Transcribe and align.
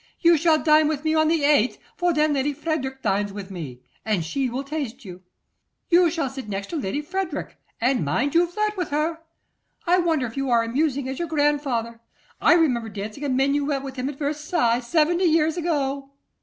You 0.19 0.35
shall 0.35 0.57
dine 0.57 0.87
with 0.87 1.03
me 1.03 1.13
on 1.13 1.27
the 1.27 1.41
8th, 1.43 1.77
for 1.95 2.11
then 2.11 2.33
Lady 2.33 2.53
Frederick 2.53 3.03
dines 3.03 3.31
with 3.31 3.51
me, 3.51 3.81
and 4.03 4.25
she 4.25 4.49
will 4.49 4.63
taste 4.63 5.05
you. 5.05 5.21
You 5.91 6.09
shall 6.09 6.27
sit 6.27 6.49
next 6.49 6.71
to 6.71 6.75
Lady 6.77 7.03
Frederick, 7.03 7.57
and 7.79 8.03
mind 8.03 8.33
you 8.33 8.47
flirt 8.47 8.75
with 8.75 8.89
her. 8.89 9.19
I 9.85 9.99
wonder 9.99 10.25
if 10.25 10.35
you 10.35 10.49
are 10.49 10.63
as 10.63 10.69
amusing 10.69 11.07
as 11.07 11.19
your 11.19 11.27
grandfather. 11.27 12.01
I 12.41 12.53
remember 12.55 12.89
dancing 12.89 13.25
a 13.25 13.29
minuet 13.29 13.83
with 13.83 13.97
him 13.97 14.09
at 14.09 14.17
Versailles 14.17 14.79
seventy 14.79 15.25
years 15.25 15.55
ago. 15.55 16.09